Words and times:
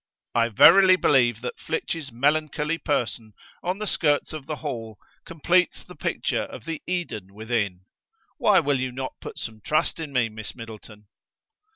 I 0.33 0.49
verily 0.49 0.95
believe 0.95 1.41
that 1.41 1.59
Flitch's 1.59 2.11
melancholy 2.11 2.79
person 2.79 3.33
on 3.61 3.77
the 3.77 3.85
skirts 3.85 4.33
of 4.33 4.47
the 4.47 4.55
Hall 4.55 4.97
completes 5.27 5.83
the 5.83 5.93
picture 5.95 6.41
of 6.41 6.65
the 6.65 6.81
Eden 6.87 7.35
within. 7.35 7.81
Why 8.39 8.61
will 8.61 8.79
you 8.79 8.91
not 8.91 9.19
put 9.21 9.37
some 9.37 9.61
trust 9.61 9.99
in 9.99 10.11
me, 10.11 10.27
Miss 10.27 10.55
Middleton?" 10.55 11.05